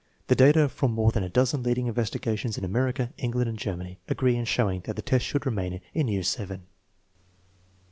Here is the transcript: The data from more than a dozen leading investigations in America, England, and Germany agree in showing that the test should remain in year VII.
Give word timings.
The 0.29 0.35
data 0.35 0.67
from 0.67 0.93
more 0.93 1.11
than 1.11 1.21
a 1.21 1.29
dozen 1.29 1.61
leading 1.61 1.85
investigations 1.85 2.57
in 2.57 2.65
America, 2.65 3.13
England, 3.19 3.49
and 3.49 3.55
Germany 3.59 3.99
agree 4.07 4.35
in 4.35 4.45
showing 4.45 4.79
that 4.85 4.95
the 4.95 5.03
test 5.03 5.23
should 5.23 5.45
remain 5.45 5.79
in 5.93 6.07
year 6.07 6.23
VII. 6.25 6.61